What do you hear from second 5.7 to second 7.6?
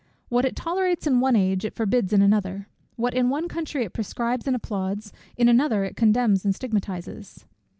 it condemns and stigmatizes!